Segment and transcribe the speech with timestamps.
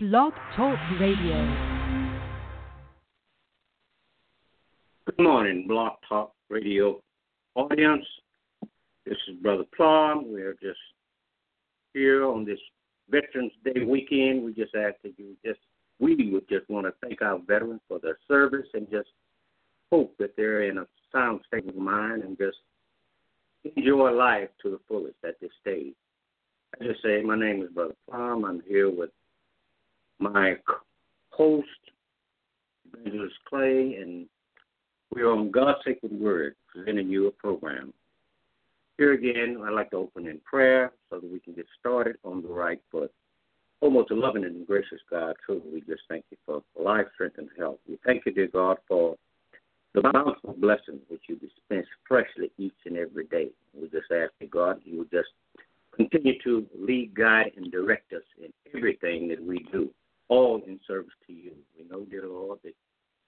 [0.00, 1.44] Blog Talk Radio.
[5.04, 7.02] Good morning, Blog Talk Radio
[7.56, 8.06] audience.
[9.04, 10.32] This is Brother Plum.
[10.32, 10.78] We're just
[11.94, 12.60] here on this
[13.10, 14.44] Veterans Day weekend.
[14.44, 15.58] We just ask that you just,
[15.98, 19.08] we would just want to thank our veterans for their service and just
[19.90, 22.58] hope that they're in a sound state of mind and just
[23.76, 25.94] enjoy life to the fullest at this stage.
[26.80, 28.44] I just say my name is Brother Plum.
[28.44, 29.10] I'm here with
[30.18, 30.56] my
[31.30, 31.66] host,
[32.92, 34.26] Evangelist Clay, and
[35.14, 37.92] we're on God's Sacred Word, presenting you a program.
[38.96, 42.42] Here again, I'd like to open in prayer so that we can get started on
[42.42, 43.12] the right foot.
[43.80, 47.48] Oh, most loving and gracious God, truly, we just thank you for life, strength, and
[47.56, 47.78] health.
[47.88, 49.14] We thank you, dear God, for
[49.94, 53.50] the bountiful blessings which you dispense freshly each and every day.
[53.72, 55.28] We just ask you, God, you just
[55.94, 59.90] continue to lead, guide, and direct us in everything that we do,
[60.28, 61.52] all in service to you.
[61.76, 62.74] We know, dear Lord, that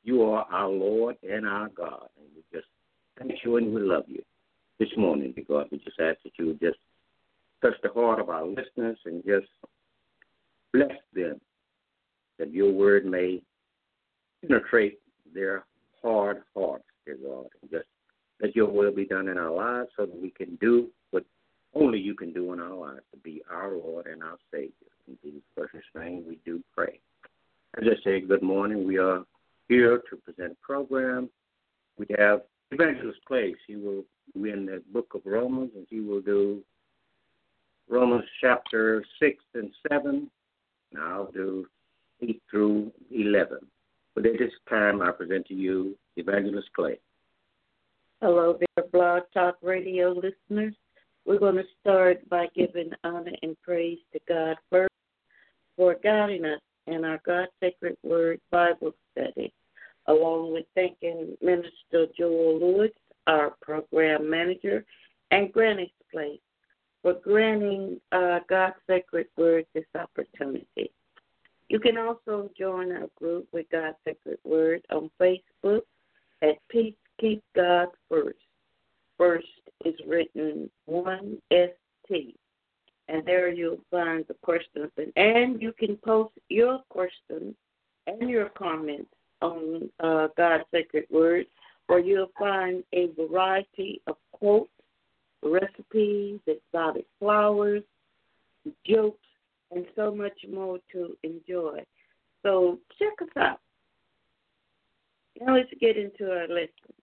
[0.05, 2.69] you are our Lord and our God, and we just
[3.19, 4.23] thank you and we love you.
[4.79, 6.79] This morning, dear God, we just ask that you just
[7.63, 9.47] touch the heart of our listeners and just
[10.73, 11.41] bless them,
[12.39, 13.43] that your word may
[14.41, 14.99] penetrate
[15.35, 15.65] their
[16.03, 17.85] hard hearts, dear God, and just
[18.41, 20.89] let your will be done in our lives so that we can do
[21.75, 24.73] only you can do in our lives to be our Lord and our Savior.
[25.09, 27.01] In Jesus' precious name, we do pray.
[27.77, 28.87] As I just say good morning.
[28.87, 29.23] We are
[29.69, 31.31] here to present a program.
[31.99, 33.55] We have Evangelist Clay.
[33.67, 34.05] He will
[34.35, 36.63] be in the book of Romans, and he will do
[37.89, 40.31] Romans chapter 6 and 7.
[40.93, 41.67] And I'll do
[42.21, 43.59] 8 through 11.
[44.15, 46.99] But at this time, I present to you Evangelist Clay.
[48.21, 50.75] Hello there, Blog Talk Radio listeners.
[51.27, 54.93] We're going to start by giving honor and praise to God first
[55.77, 59.53] for guiding us in our God Sacred Word Bible study,
[60.07, 62.91] along with thanking Minister Joel Lewis,
[63.27, 64.85] our program manager,
[65.31, 66.41] and Granny's Place
[67.03, 70.91] for granting uh, God's Sacred Word this opportunity.
[71.69, 75.83] You can also join our group with God's Sacred Word on Facebook
[76.43, 78.39] at Peace Keep God First.
[79.21, 79.49] First
[79.85, 82.35] is written 1ST.
[83.09, 84.91] And there you'll find the questions.
[84.97, 87.55] And, and you can post your questions
[88.07, 89.11] and your comments
[89.43, 91.45] on uh, God's Sacred Word,
[91.87, 94.71] where you'll find a variety of quotes,
[95.43, 97.83] recipes, exotic flowers,
[98.87, 99.19] jokes,
[99.71, 101.85] and so much more to enjoy.
[102.43, 103.61] So check us out.
[105.39, 106.95] Now let's get into our lesson.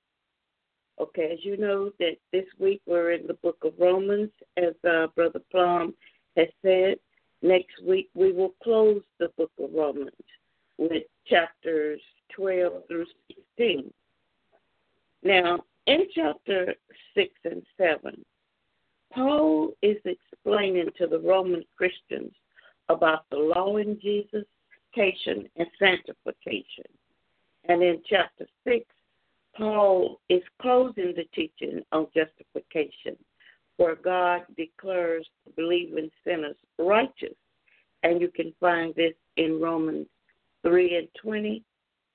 [0.99, 5.07] Okay, as you know that this week we're in the book of Romans, as uh,
[5.15, 5.93] Brother Plum
[6.35, 6.97] has said.
[7.43, 10.09] Next week we will close the book of Romans
[10.77, 12.01] with chapters
[12.35, 13.05] 12 through
[13.57, 13.93] 16.
[15.23, 16.73] Now, in chapter
[17.15, 18.25] 6 and 7,
[19.13, 22.33] Paul is explaining to the Roman Christians
[22.89, 24.45] about the law in Jesus,
[24.97, 26.85] and sanctification.
[27.69, 28.83] And in chapter 6,
[29.57, 33.17] Paul is closing the teaching on justification,
[33.77, 37.35] where God declares believing sinners righteous.
[38.03, 40.07] And you can find this in Romans
[40.63, 41.63] 3 and 20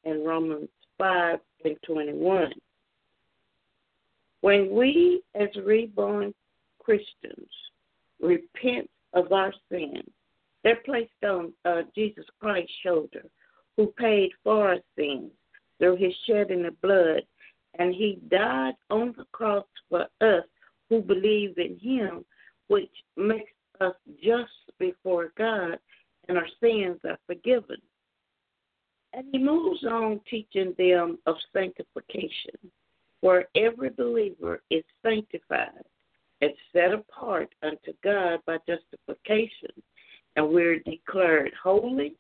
[0.04, 2.52] and Romans 5 and 21.
[4.40, 6.34] When we, as reborn
[6.80, 7.50] Christians,
[8.20, 10.08] repent of our sins,
[10.62, 13.24] they're placed on uh, Jesus Christ's shoulder,
[13.76, 15.30] who paid for our sins
[15.78, 17.22] through his shedding of blood,
[17.78, 20.44] and he died on the cross for us
[20.88, 22.24] who believe in him,
[22.68, 25.78] which makes us just before God,
[26.28, 27.78] and our sins are forgiven.
[29.14, 32.56] And he moves on teaching them of sanctification,
[33.20, 35.84] where every believer is sanctified
[36.40, 39.70] and set apart unto God by justification
[40.36, 42.14] and we're declared holy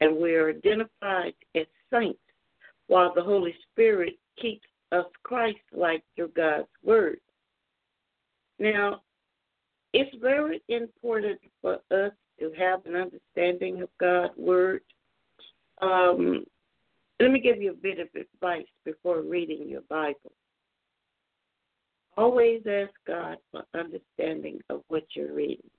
[0.00, 2.18] and we're identified as saints
[2.86, 7.18] while the Holy Spirit keeps us Christ like through God's Word.
[8.58, 9.02] Now,
[9.92, 14.82] it's very important for us to have an understanding of God's Word.
[15.80, 16.44] Um,
[17.20, 20.32] let me give you a bit of advice before reading your Bible.
[22.16, 25.70] Always ask God for understanding of what you're reading.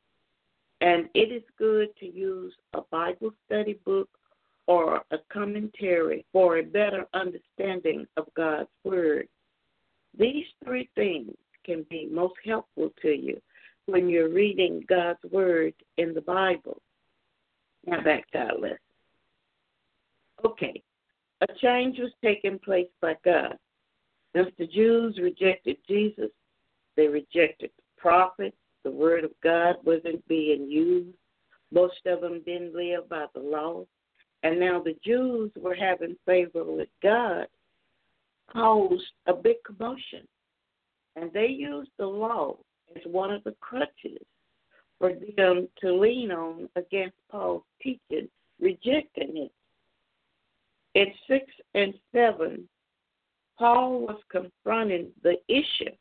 [0.82, 4.10] And it is good to use a Bible study book
[4.68, 9.28] or a commentary for a better understanding of God's Word.
[10.18, 11.34] These three things
[11.66, 13.42] can be most helpful to you
[13.86, 16.82] when you're reading God's Word in the Bible.
[17.86, 18.78] Now back to our lesson.
[20.46, 20.84] Okay,
[21.42, 23.58] a change was taking place by God.
[24.36, 26.30] Since the Jews rejected Jesus,
[26.96, 28.58] they rejected the prophets.
[28.84, 31.16] The word of God wasn't being used.
[31.72, 33.86] Most of them didn't live by the law.
[34.44, 37.48] And now the Jews were having favor with God,
[38.52, 40.28] caused a big commotion.
[41.16, 42.58] And they used the law
[42.96, 44.22] as one of the crutches
[45.00, 48.30] for them to lean on against Paul's teaching,
[48.60, 49.52] rejecting it.
[50.96, 51.46] In 6
[51.76, 52.68] and 7,
[53.58, 55.92] Paul was confronting the issue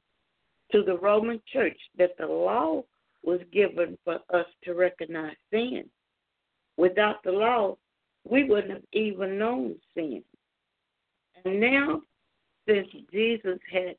[0.73, 2.83] to the Roman church that the law
[3.23, 5.85] was given for us to recognize sin.
[6.77, 7.77] Without the law,
[8.29, 10.23] we wouldn't have even known sin.
[11.45, 12.01] And now,
[12.69, 13.97] since Jesus had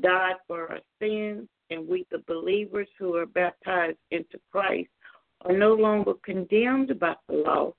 [0.00, 4.90] died for our sins, and we, the believers who are baptized into Christ,
[5.44, 7.72] are no longer condemned by the law,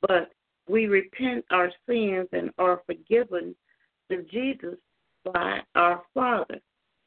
[0.00, 0.32] but
[0.68, 3.54] we repent our sins and are forgiven
[4.08, 4.76] through Jesus
[5.24, 6.60] by our Father.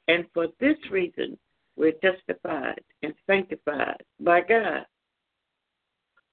[0.08, 1.38] And for this reason,
[1.76, 4.86] we're justified and sanctified by God.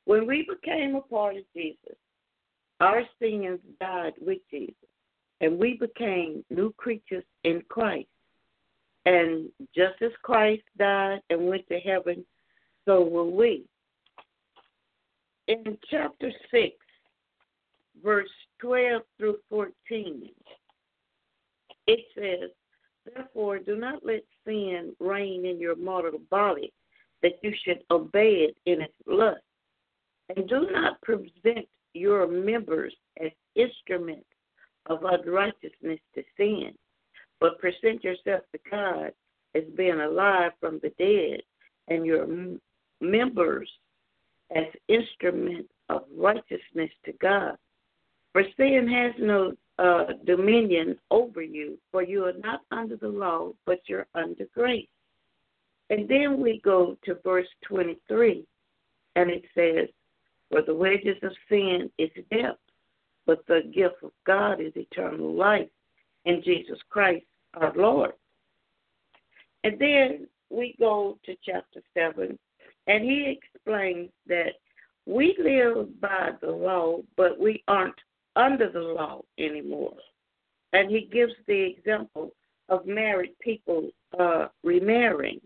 [0.04, 1.96] When we became a part of Jesus,
[2.80, 4.74] our sins died with Jesus,
[5.40, 8.08] and we became new creatures in Christ.
[9.06, 12.24] And just as Christ died and went to heaven,
[12.84, 13.64] so will we.
[15.48, 16.74] In chapter 6,
[18.02, 18.28] verse
[18.60, 20.30] 12 through 14,
[21.86, 22.50] it says,
[23.14, 26.72] Therefore, do not let sin reign in your mortal body,
[27.22, 29.40] that you should obey it in its lust.
[30.36, 34.26] And do not present your members as instruments
[34.86, 36.72] of unrighteousness to sin,
[37.40, 39.12] but present yourself to God
[39.54, 41.42] as being alive from the dead,
[41.88, 42.26] and your
[43.00, 43.68] members
[44.54, 47.56] as instruments of righteousness to God.
[48.32, 53.50] For sin has no uh, dominion over you, for you are not under the law,
[53.66, 54.86] but you're under grace.
[55.88, 58.44] And then we go to verse 23,
[59.16, 59.88] and it says,
[60.50, 62.56] For the wages of sin is death,
[63.26, 65.68] but the gift of God is eternal life
[66.24, 67.24] in Jesus Christ
[67.54, 68.12] our Lord.
[69.64, 72.38] And then we go to chapter 7,
[72.86, 74.54] and he explains that
[75.06, 77.94] we live by the law, but we aren't
[78.36, 79.96] under the law anymore.
[80.72, 82.32] And he gives the example
[82.68, 85.40] of married people uh, remarrying.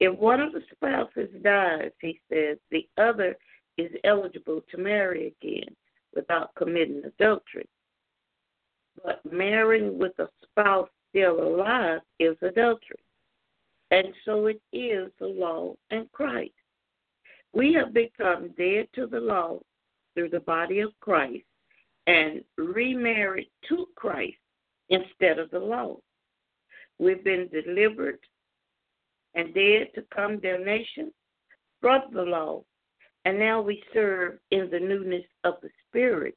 [0.00, 3.36] If one of the spouses dies, he says, the other
[3.76, 5.74] is eligible to marry again
[6.14, 7.68] without committing adultery.
[9.02, 13.00] But marrying with a spouse still alive is adultery.
[13.90, 16.52] And so it is the law and Christ.
[17.52, 19.60] We have become dead to the law
[20.14, 21.44] through the body of Christ
[22.06, 24.36] and remarried to Christ
[24.88, 25.96] instead of the law.
[26.98, 28.18] We've been delivered
[29.34, 31.12] and dead to condemnation
[31.80, 32.62] from the law,
[33.24, 36.36] and now we serve in the newness of the Spirit,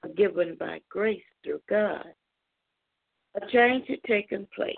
[0.00, 2.06] forgiven by grace through God.
[3.34, 4.74] A change had taken place,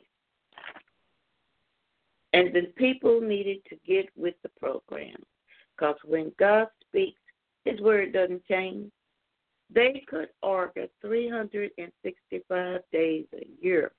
[2.32, 5.16] and the people needed to get with the program
[5.80, 7.20] because when God speaks,
[7.64, 8.90] his word doesn't change.
[9.72, 13.92] They could argue 365 days a year,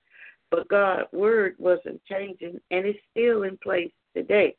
[0.49, 4.55] but God's word wasn't changing and it's still in place today.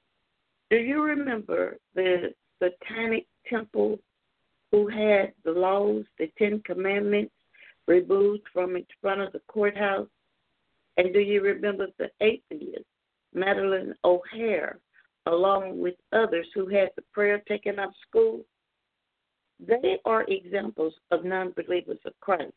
[0.71, 2.33] Do you remember the
[2.63, 3.99] satanic temple
[4.71, 7.33] who had the laws, the Ten Commandments,
[7.87, 10.09] removed from in front of the courthouse?
[10.97, 12.85] And do you remember the atheist,
[13.35, 14.79] Madalyn O'Hair,
[15.27, 18.41] along with others who had the prayer taken out of school?
[19.67, 22.53] They are examples of non believers of Christ.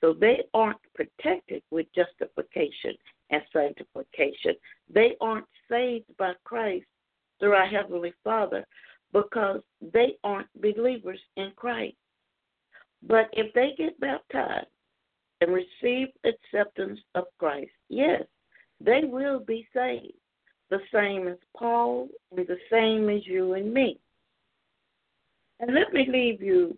[0.00, 2.94] So they aren't protected with justification
[3.30, 4.54] and sanctification.
[4.92, 6.86] They aren't saved by Christ
[7.40, 8.64] through our Heavenly Father
[9.12, 11.96] because they aren't believers in Christ.
[13.02, 14.66] But if they get baptized
[15.40, 18.22] and receive acceptance of Christ, yes,
[18.80, 20.12] they will be saved.
[20.70, 23.98] The same as Paul and the same as you and me.
[25.60, 26.76] And let me leave you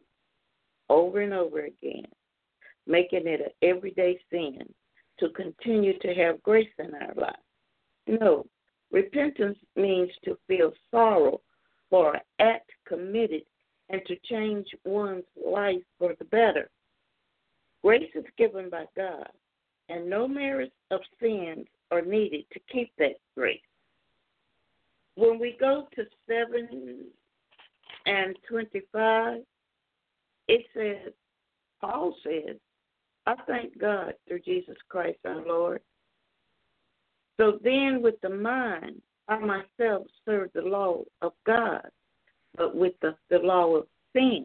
[0.89, 2.07] over and over again,
[2.87, 4.59] making it an everyday sin
[5.19, 7.37] to continue to have grace in our lives.
[8.07, 8.47] No,
[8.91, 11.41] repentance means to feel sorrow
[11.91, 13.43] for an act committed
[13.89, 16.71] and to change one's life for the better.
[17.83, 19.29] Grace is given by God,
[19.89, 23.61] and no merits of sins are needed to keep that grace.
[25.17, 27.05] When we go to 7
[28.07, 29.41] and 25,
[30.49, 31.13] it says,
[31.81, 32.57] Paul says,
[33.27, 35.81] I thank God through Jesus Christ our Lord.
[37.39, 39.01] So then, with the mind,
[39.31, 41.89] I myself serve the law of God,
[42.57, 44.45] but with the, the law of sin.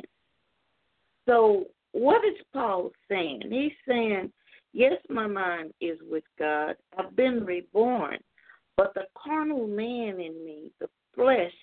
[1.28, 3.42] So, what is Paul saying?
[3.50, 4.32] He's saying,
[4.74, 6.76] yes, my mind is with God.
[6.98, 8.20] I've been reborn,
[8.78, 11.54] but the carnal man in me, the flesh,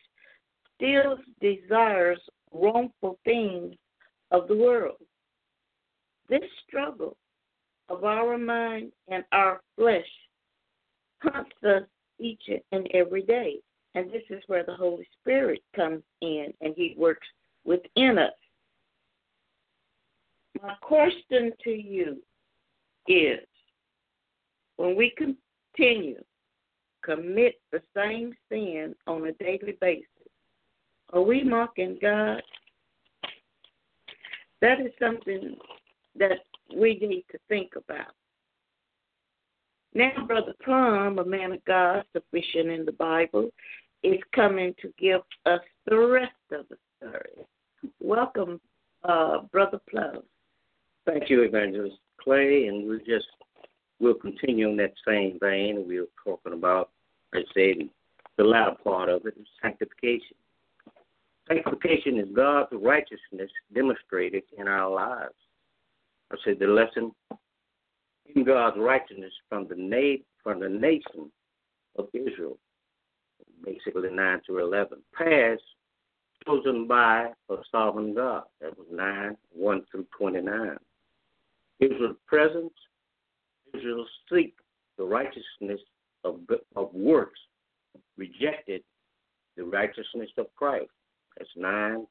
[0.75, 2.19] still desires
[2.53, 3.77] wrongful things
[4.33, 4.97] of the world.
[6.29, 7.17] This struggle
[7.89, 10.09] of our mind and our flesh
[11.23, 11.83] haunts us
[12.23, 13.57] each and every day.
[13.95, 17.27] And this is where the Holy Spirit comes in and He works
[17.65, 18.33] within us.
[20.63, 22.19] My question to you
[23.09, 23.41] is
[24.77, 26.23] when we continue
[27.03, 30.07] commit the same sin on a daily basis,
[31.13, 32.43] are we mocking God?
[34.61, 35.57] That is something
[36.17, 36.39] that
[36.75, 38.15] we need to think about.
[39.95, 43.51] Now, Brother Plum, a man of God sufficient in the Bible,
[44.03, 47.47] is coming to give us the rest of the story.
[48.01, 48.59] Welcome,
[49.05, 50.23] uh, Brother Plum.
[51.05, 53.27] Thank you, Evangelist Clay, and we'll just
[54.01, 55.85] we'll continue on that same vein.
[55.87, 56.91] We were talking about,
[57.35, 57.89] I said,
[58.39, 60.37] the latter part of it is sanctification.
[61.49, 65.35] Sanctification is God's righteousness demonstrated in our lives.
[66.33, 67.13] I said the lesson
[68.35, 71.31] in God's righteousness from the na- from the nation
[71.97, 72.59] of Israel,
[73.65, 75.63] basically nine to eleven, past
[76.47, 78.45] chosen by a sovereign God.
[78.61, 80.79] That was nine one through twenty nine.
[81.81, 82.73] Israel's presence,
[83.75, 84.55] Israel seek
[84.99, 85.81] the righteousness
[86.25, 86.41] of
[86.77, 87.41] of works,
[88.17, 88.83] rejected
[89.57, 90.91] the righteousness of Christ.
[91.37, 92.07] That's nine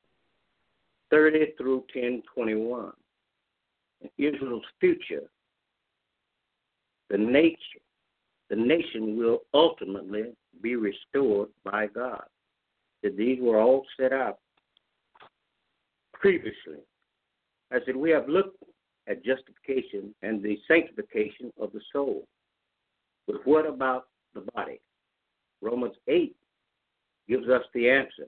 [1.09, 2.93] thirty through ten twenty one.
[4.17, 5.29] Israel's future,
[7.11, 7.57] the nature,
[8.49, 12.23] the nation will ultimately be restored by God.
[13.03, 14.39] That these were all set out
[16.13, 16.79] previously.
[17.71, 18.63] I said, we have looked
[19.07, 22.25] at justification and the sanctification of the soul.
[23.27, 24.79] But what about the body?
[25.61, 26.35] Romans 8
[27.27, 28.27] gives us the answer.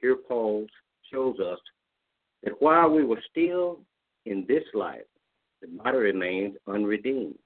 [0.00, 0.66] Here, Paul
[1.12, 1.58] shows us
[2.42, 3.80] that while we were still
[4.26, 5.02] in this life,
[5.60, 7.38] the body remains unredeemed.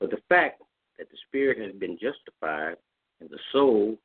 [0.00, 0.62] But the fact
[0.98, 2.76] that the spirit has been justified
[3.20, 3.98] and the soul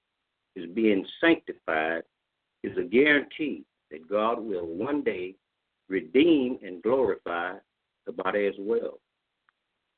[0.56, 2.04] is being sanctified
[2.64, 5.36] is a guarantee that God will one day
[5.88, 7.54] redeem and glorify
[8.06, 9.00] the body as well.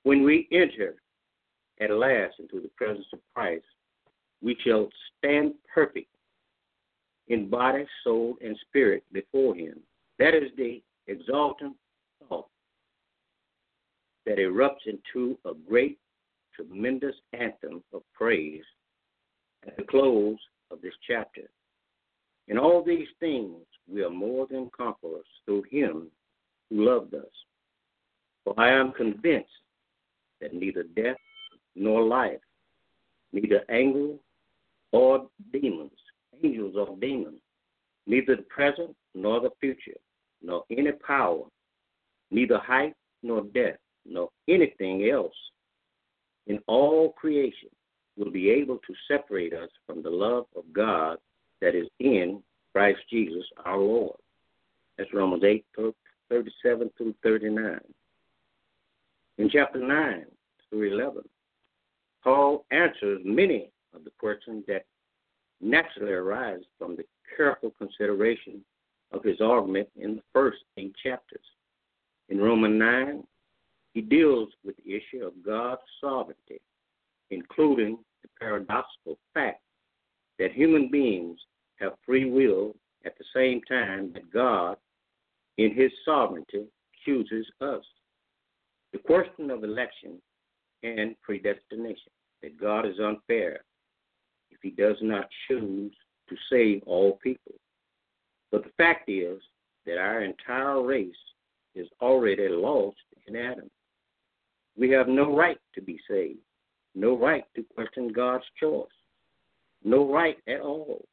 [0.03, 0.95] When we enter
[1.79, 3.65] at last into the presence of Christ,
[4.41, 6.07] we shall stand perfect
[7.27, 9.79] in body, soul, and spirit before Him.
[10.19, 11.75] That is the exalting
[12.27, 12.47] thought
[14.27, 15.97] that erupts into a great,
[16.53, 18.63] tremendous anthem of praise
[19.65, 20.37] at the close
[20.69, 21.43] of this chapter.
[22.49, 23.55] In all these things,
[23.89, 26.07] we are more than conquerors through Him
[26.69, 27.23] who loved us.
[28.43, 29.49] For I am convinced
[30.41, 31.15] that neither death
[31.75, 32.41] nor life,
[33.31, 34.19] neither angel
[34.91, 35.91] or demons,
[36.43, 37.39] angels or demons,
[38.05, 39.97] neither the present nor the future,
[40.41, 41.43] nor any power,
[42.29, 42.93] neither height
[43.23, 45.35] nor depth, nor anything else
[46.47, 47.69] in all creation
[48.17, 51.17] will be able to separate us from the love of God
[51.61, 52.41] that is in
[52.73, 54.17] Christ Jesus our Lord.
[54.97, 55.65] That's Romans 8,
[56.29, 57.79] 37 through 39.
[59.37, 60.25] In chapter 9
[60.69, 61.21] through 11,
[62.23, 64.85] Paul answers many of the questions that
[65.61, 68.61] naturally arise from the careful consideration
[69.11, 71.45] of his argument in the first eight chapters.
[72.29, 73.23] In Romans 9,
[73.97, 76.61] he deals with the issue of God's sovereignty,
[77.31, 79.63] including the paradoxical fact
[80.37, 81.39] that human beings
[81.79, 82.75] have free will
[83.07, 84.77] at the same time that God,
[85.57, 86.65] in his sovereignty,
[87.05, 87.83] chooses us.
[88.93, 90.21] The question of election
[90.83, 92.11] and predestination,
[92.43, 93.61] that God is unfair
[94.51, 95.91] if he does not choose
[96.29, 97.55] to save all people.
[98.51, 99.41] But the fact is
[99.87, 101.15] that our entire race
[101.73, 103.71] is already lost in Adam.
[104.77, 106.39] We have no right to be saved,
[106.93, 108.85] no right to question God's choice,
[109.83, 111.05] no right at all.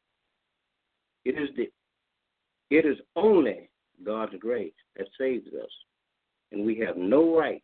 [1.25, 1.71] It is the
[2.71, 3.71] it is only
[4.05, 5.71] God's grace that saves us,
[6.53, 7.63] and we have no right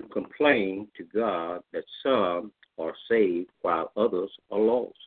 [0.00, 4.98] to complain to God that some are saved while others are lost.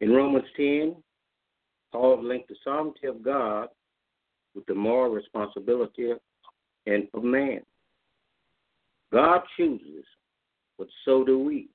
[0.00, 0.96] In Romans 10,
[1.90, 3.68] Paul linked the sovereignty of God
[4.54, 6.12] with the moral responsibility
[6.86, 7.60] and of man.
[9.12, 10.04] God chooses,
[10.78, 11.68] but so do we.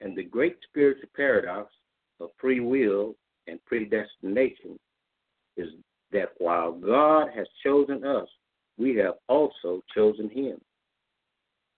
[0.00, 1.72] And the great spiritual paradox
[2.20, 3.14] of free will
[3.46, 4.78] and predestination
[5.56, 5.68] is
[6.12, 8.28] that while God has chosen us,
[8.78, 10.58] we have also chosen him.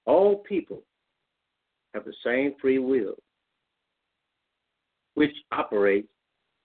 [0.06, 0.82] All people
[1.94, 3.14] have the same free will,
[5.14, 6.08] which operates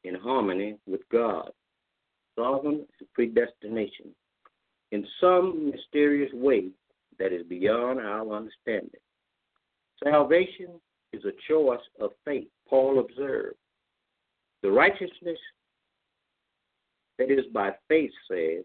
[0.04, 1.52] in harmony with God,
[2.38, 4.16] sovereign predestination,
[4.92, 6.70] in some mysterious way
[7.20, 9.00] that is beyond our understanding.
[10.04, 10.80] Salvation
[11.14, 13.56] is a choice of faith, Paul observed.
[14.62, 15.40] The righteousness
[17.18, 18.64] that is by faith says,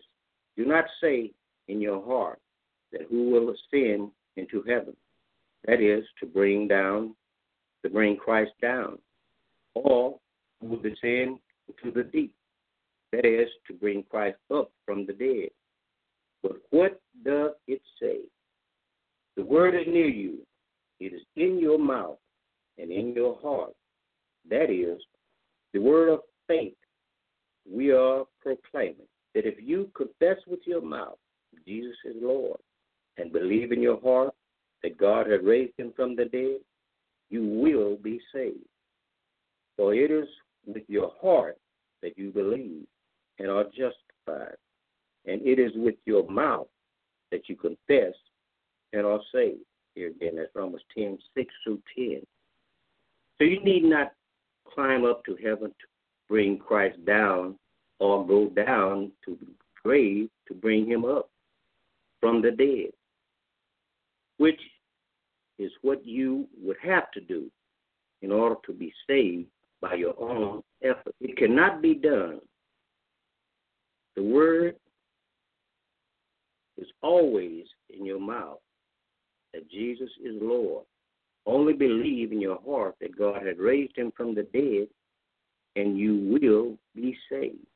[0.56, 1.32] Do not say
[1.68, 2.38] in your heart
[2.92, 4.97] that who will ascend into heaven.
[5.66, 7.14] That is to bring down,
[7.85, 8.99] to bring Christ down,
[9.75, 10.18] or
[10.61, 12.35] who will descend into the deep.
[13.12, 15.50] That is to bring Christ up from the dead.
[16.42, 18.21] But what does it say?
[19.37, 20.39] The word is near you.
[21.01, 22.19] It is in your mouth
[22.79, 23.73] and in your heart.
[24.49, 25.01] That is
[25.73, 26.75] the word of faith
[27.71, 29.07] we are proclaiming.
[29.35, 31.17] That if you confess with your mouth
[31.67, 32.59] Jesus is Lord
[33.19, 34.35] and believe in your heart
[34.83, 36.59] that God has raised him from the dead,
[37.31, 38.59] you will be saved.
[39.77, 40.29] For it is
[40.67, 41.57] with your heart
[42.03, 42.85] that you believe
[43.39, 44.57] and are justified,
[45.25, 46.67] and it is with your mouth
[47.31, 48.15] that you confess
[48.92, 49.61] and are saved.
[49.94, 52.22] Here again, that's Romans 10 6 through 10.
[53.38, 54.12] So you need not
[54.75, 55.87] climb up to heaven to
[56.28, 57.56] bring Christ down
[57.99, 59.46] or go down to the
[59.82, 61.28] grave to bring him up
[62.20, 62.92] from the dead,
[64.38, 64.61] which
[65.58, 67.50] is what you would have to do
[68.22, 69.46] in order to be saved
[69.80, 71.14] by your own effort.
[71.20, 72.40] It cannot be done.
[74.16, 74.76] The word
[76.78, 78.59] is always in your mouth
[79.53, 80.85] that Jesus is Lord.
[81.47, 84.88] Only believe in your heart that God had raised him from the dead,
[85.77, 87.67] and you will be saved.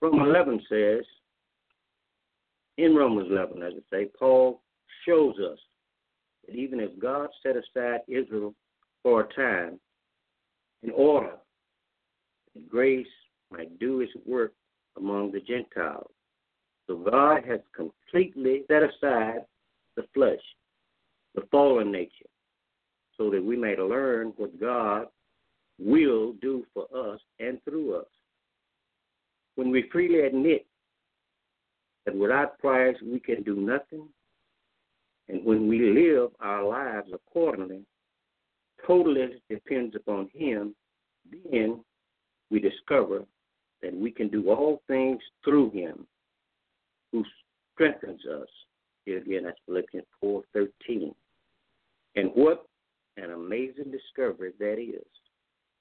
[0.00, 1.04] Romans 11 says,
[2.78, 4.62] in Romans 11, as I say, Paul
[5.06, 5.58] shows us
[6.46, 8.54] that even as God set aside Israel
[9.02, 9.78] for a time
[10.82, 11.32] in order
[12.54, 13.06] that grace
[13.50, 14.54] might do its work
[14.96, 16.10] among the Gentiles,
[16.86, 19.40] so God has completely set aside
[19.96, 20.40] the flesh,
[21.34, 22.30] the fallen nature,
[23.16, 25.06] so that we may learn what God
[25.78, 28.06] will do for us and through us.
[29.56, 30.66] When we freely admit
[32.04, 34.08] that without Christ we can do nothing.
[35.28, 37.82] And when we live our lives accordingly,
[38.86, 40.74] totally depends upon Him,
[41.50, 41.84] then
[42.50, 43.24] we discover
[43.82, 46.06] that we can do all things through Him
[47.12, 47.24] who
[47.74, 48.48] strengthens us.
[49.04, 51.14] Here again, that's Philippians 4.13.
[52.16, 52.66] And what
[53.16, 55.06] an amazing discovery that is.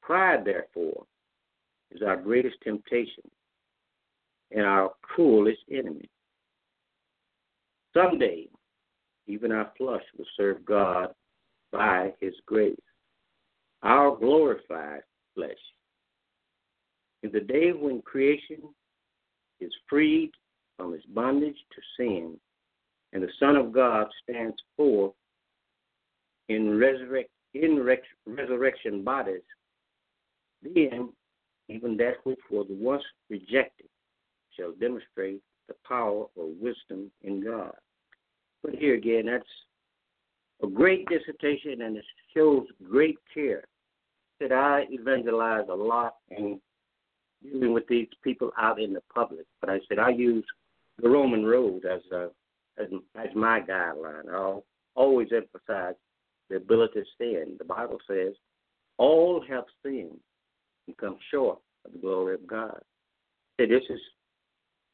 [0.01, 1.05] Pride, therefore,
[1.91, 3.23] is our greatest temptation
[4.51, 6.09] and our cruelest enemy.
[7.93, 8.47] Someday,
[9.27, 11.09] even our flesh will serve God
[11.71, 12.75] by His grace.
[13.83, 15.01] Our glorified
[15.35, 15.51] flesh.
[17.23, 18.61] In the day when creation
[19.59, 20.31] is freed
[20.77, 22.37] from its bondage to sin,
[23.13, 25.13] and the Son of God stands forth
[26.47, 27.83] in, resurrect, in
[28.25, 29.41] resurrection bodies,
[30.61, 31.09] then
[31.67, 33.87] even that which was once rejected
[34.57, 37.73] shall demonstrate the power of wisdom in God.
[38.63, 39.45] But here again, that's
[40.63, 43.63] a great dissertation and it shows great care.
[44.39, 46.61] That I evangelize a lot in
[47.43, 49.45] dealing with these people out in the public.
[49.59, 50.45] But I said I use
[51.01, 52.29] the Roman road as a
[52.79, 54.29] as my guideline.
[54.31, 54.63] I'll
[54.95, 55.95] always emphasize
[56.49, 57.55] the ability to sin.
[57.57, 58.33] The Bible says
[58.97, 60.19] all have sinned
[60.87, 62.79] and come short of the glory of God.
[63.59, 63.99] So this is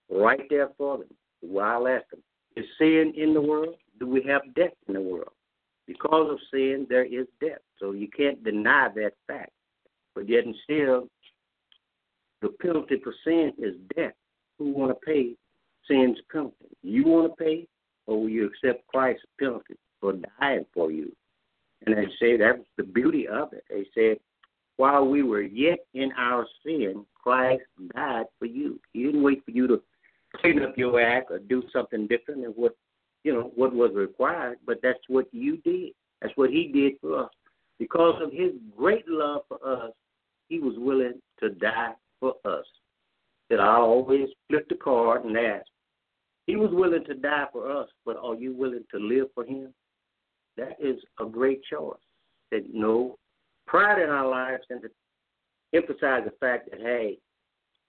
[0.09, 1.07] right there for them.
[1.41, 2.21] Well, I'll ask them,
[2.55, 3.75] is sin in the world?
[3.99, 5.31] Do we have death in the world?
[5.87, 7.59] Because of sin, there is death.
[7.79, 9.51] So you can't deny that fact.
[10.15, 11.07] But yet and still,
[12.41, 14.13] the penalty for sin is death.
[14.57, 15.35] Who want to pay
[15.87, 16.55] sin's penalty?
[16.81, 17.67] You want to pay,
[18.07, 21.11] or will you accept Christ's penalty for dying for you?
[21.85, 23.63] And they say that's the beauty of it.
[23.69, 24.17] They said,
[24.77, 27.63] while we were yet in our sin, Christ
[27.95, 28.79] died for you.
[28.93, 29.81] He didn't wait for you to
[30.35, 32.75] clean up your act or do something different than what
[33.23, 35.91] you know what was required, but that's what you did.
[36.21, 37.31] That's what he did for us.
[37.79, 39.91] Because of his great love for us,
[40.47, 42.65] he was willing to die for us.
[43.49, 45.65] that I always flip the card and ask.
[46.47, 49.73] He was willing to die for us, but are you willing to live for him?
[50.57, 51.97] That is a great choice.
[52.51, 53.17] That no
[53.67, 54.89] pride in our lives and to
[55.73, 57.17] emphasize the fact that hey,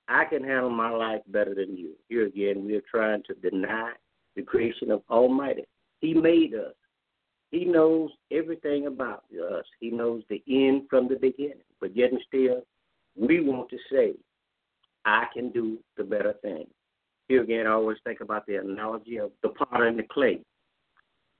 [0.08, 1.92] I can handle my life better than you.
[2.08, 3.92] Here again, we are trying to deny
[4.36, 5.64] the creation of Almighty.
[6.00, 6.74] He made us.
[7.50, 9.64] He knows everything about us.
[9.80, 11.62] He knows the end from the beginning.
[11.80, 12.62] But yet and still,
[13.16, 14.14] we want to say,
[15.04, 16.66] I can do the better thing.
[17.28, 20.40] Here again, I always think about the analogy of the potter and the clay.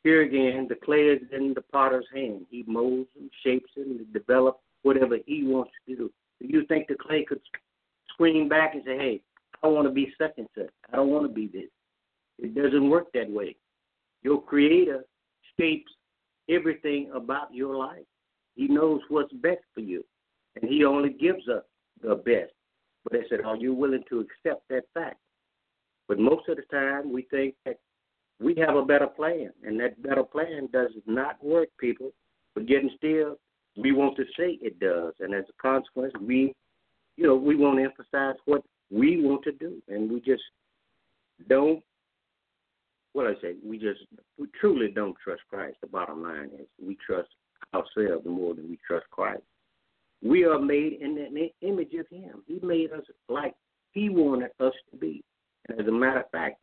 [0.03, 2.47] Here again, the clay is in the potter's hand.
[2.51, 6.11] He molds and shapes and develops whatever he wants to do.
[6.41, 7.41] Do you think the clay could
[8.13, 9.21] scream back and say, hey,
[9.63, 10.67] I want to be and such.
[10.93, 11.71] I don't want to be this.
[12.39, 13.57] It doesn't work that way.
[14.23, 15.05] Your creator
[15.59, 15.91] shapes
[16.49, 18.05] everything about your life.
[18.55, 20.05] He knows what's best for you.
[20.61, 21.63] And he only gives us
[22.03, 22.53] the best.
[23.05, 25.17] But I said, are you willing to accept that fact?
[26.17, 27.79] But most of the time we think that
[28.41, 32.11] we have a better plan and that better plan does not work, people.
[32.55, 33.39] But and still
[33.77, 35.13] we want to say it does.
[35.21, 36.55] And as a consequence we
[37.19, 40.43] you know, we want to emphasize what we want to do and we just
[41.49, 41.83] don't
[43.13, 44.01] what I say, we just
[44.39, 45.77] we truly don't trust Christ.
[45.83, 47.29] The bottom line is we trust
[47.75, 49.43] ourselves more than we trust Christ.
[50.23, 52.43] We are made in the image of Him.
[52.47, 53.55] He made us like
[53.93, 55.23] He wanted us to be.
[55.69, 56.59] And as a matter of fact,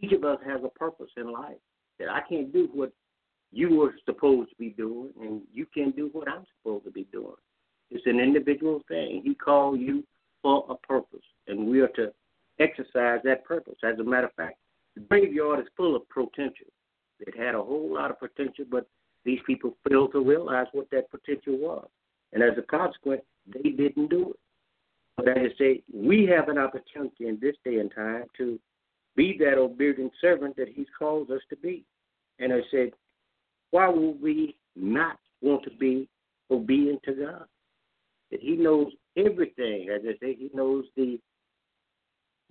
[0.00, 1.56] each of us has a purpose in life.
[1.98, 2.92] That I can't do what
[3.52, 7.06] you were supposed to be doing, and you can't do what I'm supposed to be
[7.12, 7.36] doing.
[7.90, 9.22] It's an individual thing.
[9.24, 10.04] He called you
[10.42, 12.12] for a purpose, and we are to
[12.58, 13.76] exercise that purpose.
[13.82, 14.58] As a matter of fact,
[14.94, 16.66] the graveyard is full of potential.
[17.20, 18.86] It had a whole lot of potential, but
[19.24, 21.88] these people failed to realize what that potential was.
[22.32, 24.40] And as a consequence, they didn't do it.
[25.16, 28.58] But as I say, we have an opportunity in this day and time to
[29.16, 31.84] be that obedient servant that He's called us to be.
[32.38, 32.90] And I said,
[33.70, 36.08] why would we not want to be
[36.50, 37.44] obedient to God?
[38.30, 39.88] That He knows everything.
[39.94, 41.18] As I say, He knows the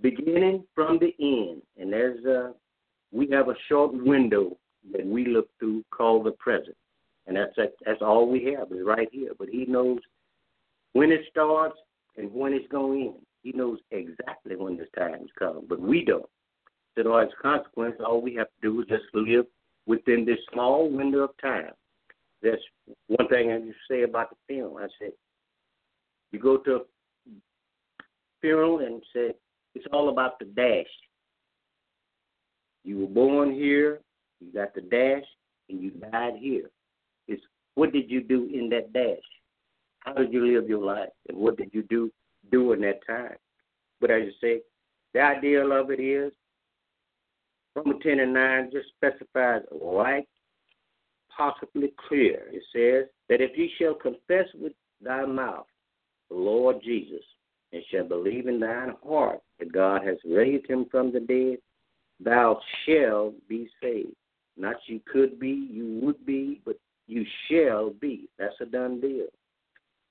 [0.01, 1.61] beginning from the end.
[1.77, 2.53] And there's a,
[3.11, 4.57] we have a short window
[4.91, 6.75] that we look through called the present.
[7.27, 7.53] And that's
[7.85, 9.31] that's all we have is right here.
[9.37, 9.99] But he knows
[10.93, 11.77] when it starts
[12.17, 13.15] and when it's going in.
[13.43, 16.25] He knows exactly when this time comes, but we don't.
[16.97, 19.45] So as a consequence, all we have to do is just live
[19.85, 21.71] within this small window of time.
[22.41, 22.61] That's
[23.07, 24.77] one thing I used to say about the funeral.
[24.77, 25.11] I said,
[26.31, 26.79] you go to a
[28.41, 29.33] funeral and say,
[29.75, 30.85] it's all about the dash.
[32.83, 34.01] You were born here,
[34.39, 35.25] you got the dash,
[35.69, 36.69] and you died here.
[37.27, 37.41] It's
[37.75, 39.17] what did you do in that dash?
[40.05, 41.09] How did you live your life?
[41.29, 42.11] And what did you do
[42.51, 43.35] during that time?
[43.99, 44.61] But as you say,
[45.13, 46.31] the idea of it is
[47.75, 50.27] Romans 10 and 9 just specifies right,
[51.35, 52.43] possibly clear.
[52.51, 55.65] It says that if you shall confess with thy mouth
[56.29, 57.23] the Lord Jesus
[57.73, 61.57] and shall believe in thine heart that God has raised him from the dead,
[62.19, 64.15] thou shalt be saved.
[64.55, 68.29] Not you could be, you would be, but you shall be.
[68.37, 69.27] That's a done deal.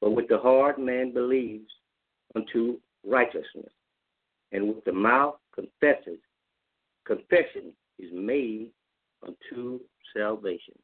[0.04, 1.70] But with the heart man believes
[2.36, 3.72] unto righteousness,
[4.52, 6.18] and with the mouth confesses.
[7.06, 8.68] Confession is made
[9.26, 9.80] unto
[10.14, 10.74] salvation.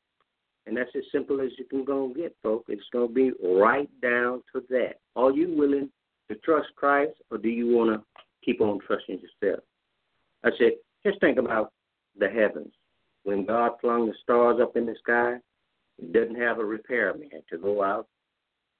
[0.65, 2.71] And that's as simple as you can go get, folks.
[2.71, 4.95] It's to be right down to that.
[5.17, 5.91] Are you willing
[6.31, 9.63] to trust Christ, or do you want to keep on trusting yourself?
[10.45, 10.73] I said,
[11.05, 11.75] just think about
[12.19, 12.73] the heavens.
[13.25, 15.37] When God flung the stars up in the sky,
[15.99, 18.07] He doesn't have a repairman to go out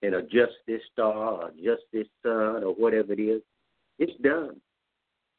[0.03, 3.43] and adjust this star or adjust this sun or whatever it is.
[3.99, 4.61] It's done,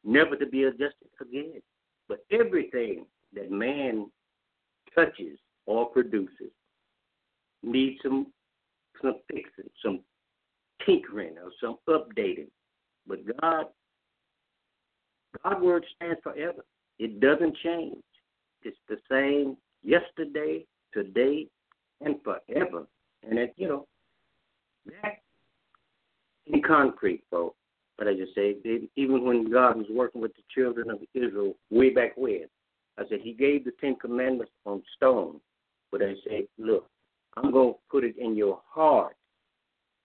[0.04, 1.60] never to be adjusted again.
[2.08, 4.10] But everything that man
[4.94, 6.52] touches or produces
[7.62, 8.26] needs some
[9.00, 10.00] some fixing, some
[10.86, 12.48] tinkering or some updating.
[13.06, 13.66] But God
[15.42, 16.64] God's word stands forever.
[16.98, 18.02] It doesn't change.
[18.62, 21.48] It's the same yesterday, today,
[22.00, 22.86] and forever.
[23.28, 23.86] And it, you know,
[26.46, 27.56] in concrete, folks.
[27.98, 28.56] But as you say,
[28.96, 32.46] even when God was working with the children of Israel way back when,
[32.98, 35.40] I said He gave the Ten Commandments on stone.
[35.90, 36.88] But I said, look,
[37.36, 39.14] I'm going to put it in your heart,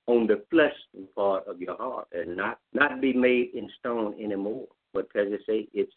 [0.06, 0.76] on the flesh
[1.16, 4.68] part of your heart, and not not be made in stone anymore.
[4.94, 5.92] But as I say, it's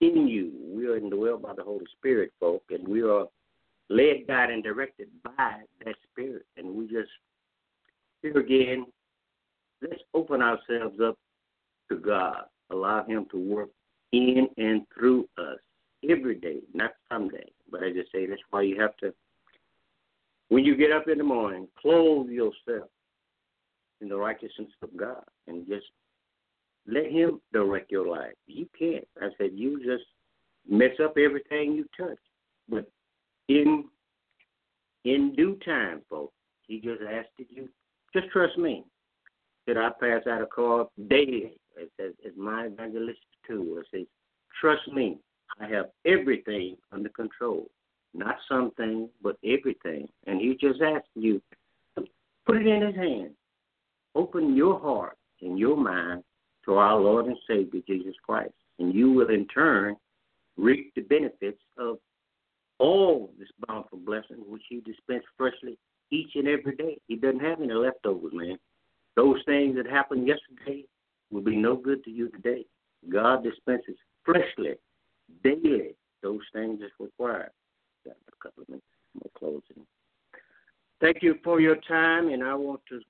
[0.00, 0.52] in you.
[0.74, 3.26] We are indwelled by the Holy Spirit, folk, and we are
[3.88, 6.44] led, guided, and directed by that Spirit.
[6.56, 7.10] And we just,
[8.22, 8.86] here again,
[9.82, 11.16] let's open ourselves up
[11.90, 12.44] to God.
[12.70, 13.70] allow Him to work
[14.12, 15.58] in and through us
[16.08, 17.50] every day, not someday.
[17.70, 19.12] But I just say that's why you have to,
[20.48, 22.88] when you get up in the morning, clothe yourself
[24.00, 25.86] in the righteousness of God and just
[26.86, 28.34] let Him direct your life.
[28.46, 29.06] You can't.
[29.20, 30.04] I said, you just
[30.68, 32.18] mess up everything you touch.
[32.68, 32.90] But
[33.48, 33.84] in
[35.04, 36.34] in due time, folks,
[36.66, 37.68] He just asked that you,
[38.12, 38.84] just trust me.
[39.66, 43.80] Did I pass out a call daily It says it's my evangelist too?
[43.80, 44.06] It says,
[44.60, 45.18] trust me,
[45.60, 47.70] I have everything under control.
[48.14, 50.08] Not something, but everything.
[50.26, 51.42] And He just asked you,
[52.46, 53.34] put it in His hands.
[54.14, 56.24] Open your heart and your mind
[56.64, 58.54] to our Lord and Savior Jesus Christ.
[58.78, 59.96] And you will in turn
[60.56, 61.98] reap the benefits of
[62.78, 65.76] all this bountiful blessing which He dispensed freshly
[66.10, 66.98] each and every day.
[67.06, 68.58] He doesn't have any leftovers, man.
[69.16, 70.84] Those things that happened yesterday
[71.30, 72.64] will be no good to you today.
[73.08, 74.74] God dispenses freshly,
[75.42, 77.50] daily, those things that's required.
[78.04, 78.86] Got a couple of minutes.
[79.16, 79.86] I'm closing.
[81.00, 83.00] Thank you for your time, and I want to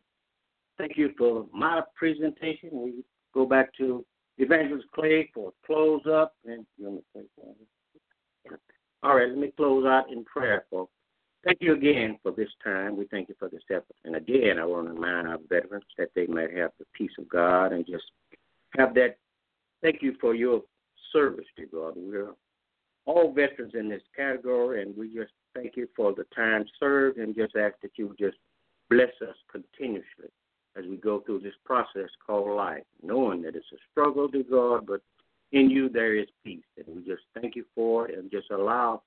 [0.76, 2.70] thank you for my presentation.
[2.72, 4.04] We go back to
[4.38, 7.02] Evangelist Clay for close up, and you
[9.02, 10.92] All right, let me close out in prayer, folks.
[11.48, 12.94] Thank you again for this time.
[12.94, 13.96] We thank you for this effort.
[14.04, 17.26] And again, I want to remind our veterans that they might have the peace of
[17.26, 18.04] God and just
[18.76, 19.16] have that.
[19.80, 20.62] Thank you for your
[21.10, 21.94] service to God.
[21.96, 22.34] We're
[23.06, 27.34] all veterans in this category, and we just thank you for the time served and
[27.34, 28.36] just ask that you just
[28.90, 30.28] bless us continuously
[30.76, 34.86] as we go through this process called life, knowing that it's a struggle to God,
[34.86, 35.00] but
[35.52, 36.60] in you there is peace.
[36.76, 39.00] And we just thank you for it and just allow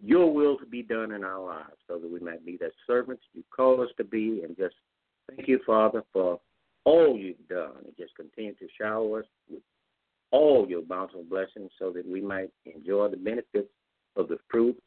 [0.00, 3.22] your will to be done in our lives so that we might be the servants
[3.32, 4.42] you call us to be.
[4.44, 4.74] And just
[5.28, 6.40] thank you, Father, for
[6.84, 7.72] all you've done.
[7.84, 9.62] And just continue to shower us with
[10.30, 13.70] all your bountiful blessings so that we might enjoy the benefits
[14.16, 14.80] of the fruit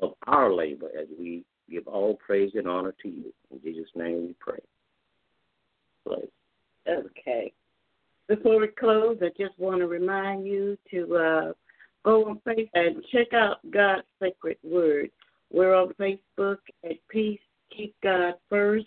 [0.00, 3.32] of our labor as we give all praise and honor to you.
[3.50, 4.58] In Jesus' name we pray.
[6.88, 7.52] Okay.
[8.28, 11.52] Before we close, I just want to remind you to uh,
[12.04, 15.10] go on Facebook and check out God's Sacred Word.
[15.52, 17.40] We're on Facebook at Peace
[17.76, 18.86] Keep God First.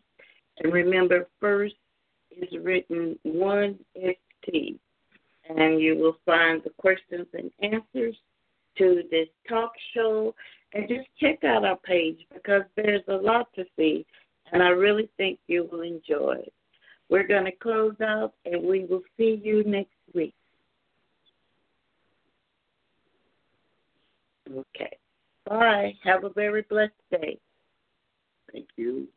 [0.60, 1.76] And remember, first
[2.32, 4.80] is written 1ST.
[5.50, 8.16] And you will find the questions and answers
[8.78, 10.34] to this talk show.
[10.74, 14.06] And just check out our page because there's a lot to see.
[14.52, 16.54] And I really think you will enjoy it.
[17.10, 20.34] We're going to close out and we will see you next week.
[24.50, 24.98] Okay.
[25.46, 25.94] Bye.
[26.04, 27.40] Have a very blessed day.
[28.52, 29.08] Thank you.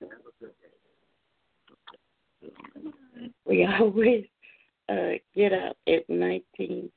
[0.00, 0.52] Have a good
[2.42, 2.50] day.
[3.44, 4.24] We always
[4.88, 6.90] uh, get out at 19.